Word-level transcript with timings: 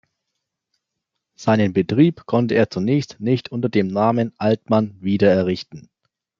Seinen 1.37 1.73
Betrieb 1.73 2.25
konnte 2.25 2.55
er 2.55 2.71
zunächst 2.71 3.19
nicht 3.19 3.51
unter 3.51 3.69
dem 3.69 3.85
Namen 3.89 4.33
Altmann 4.39 4.99
wiedererrichten. 4.99 5.91